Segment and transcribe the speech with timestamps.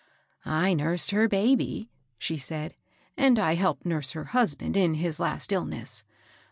[0.45, 2.73] "I nursed her baby," she said,
[3.15, 6.03] "and I helped nurse her husband in his last illness.